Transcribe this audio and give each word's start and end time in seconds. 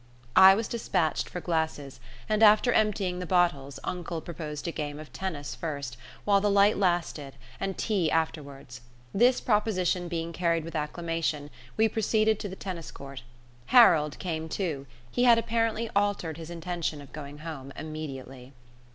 I 0.35 0.55
was 0.55 0.67
dispatched 0.67 1.29
for 1.29 1.39
glasses, 1.39 1.99
and 2.27 2.41
after 2.41 2.73
emptying 2.73 3.19
the 3.19 3.27
bottles 3.27 3.79
uncle 3.83 4.19
proposed 4.19 4.67
a 4.67 4.71
game 4.71 4.99
of 4.99 5.13
tennis 5.13 5.53
first, 5.53 5.95
while 6.25 6.41
the 6.41 6.49
light 6.49 6.79
lasted, 6.79 7.35
and 7.59 7.77
tea 7.77 8.09
afterwards. 8.09 8.81
This 9.13 9.39
proposition 9.39 10.07
being 10.07 10.33
carried 10.33 10.63
with 10.63 10.75
acclamation, 10.75 11.51
we 11.77 11.87
proceeded 11.87 12.39
to 12.39 12.49
the 12.49 12.55
tennis 12.55 12.89
court. 12.89 13.21
Harold 13.67 14.17
came 14.17 14.49
too 14.49 14.87
he 15.11 15.25
had 15.25 15.37
apparently 15.37 15.87
altered 15.95 16.37
his 16.37 16.49
intention 16.49 16.99
of 16.99 17.13
going 17.13 17.37
home 17.37 17.71
immediately. 17.77 18.53